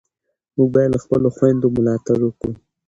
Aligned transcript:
موږ 0.55 0.69
باید 0.75 0.91
له 0.93 0.99
خپلو 1.03 1.27
خویندو 1.35 1.67
ملاتړ 1.77 2.17
وکړو. 2.23 2.53